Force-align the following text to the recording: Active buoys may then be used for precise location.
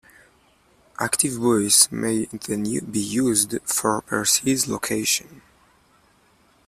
Active 0.99 1.39
buoys 1.39 1.87
may 1.91 2.25
then 2.25 2.63
be 2.91 2.99
used 2.99 3.53
for 3.67 4.01
precise 4.01 4.67
location. 4.67 5.43